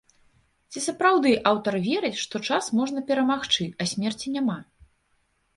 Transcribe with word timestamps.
Ці 0.71 0.79
сапраўды 0.85 1.33
аўтар 1.51 1.77
верыць, 1.89 2.19
што 2.23 2.35
час 2.49 2.71
можна 2.79 3.05
перамагчы, 3.13 3.69
а 3.81 3.89
смерці 3.93 4.27
няма? 4.39 4.57